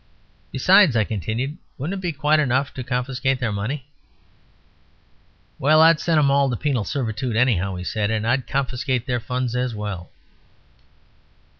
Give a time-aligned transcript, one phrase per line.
[0.51, 3.85] "Besides," I continued, "wouldn't it be quite enough to confiscate their money?"
[5.59, 9.19] "Well, I'd send them all to penal servitude, anyhow," he said, "and I'd confiscate their
[9.19, 10.09] funds as well."